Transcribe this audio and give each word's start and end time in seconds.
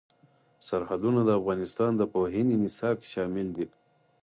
سرحدونه 0.67 1.21
د 1.25 1.29
افغانستان 1.39 1.91
د 1.97 2.01
پوهنې 2.13 2.55
نصاب 2.63 2.95
کې 3.01 3.07
شامل 3.13 3.47
دي. 3.57 3.65